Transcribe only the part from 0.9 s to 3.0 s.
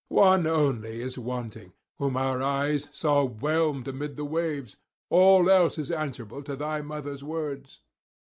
is wanting, whom our eyes